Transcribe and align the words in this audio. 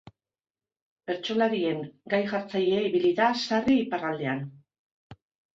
Bertsolarien 1.11 1.83
gai-jartzaile 2.15 2.79
ibili 2.87 3.13
da 3.23 3.29
sarri 3.43 3.79
iparraldean. 3.85 4.43